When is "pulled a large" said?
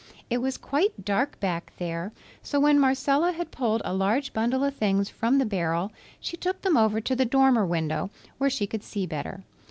3.51-4.33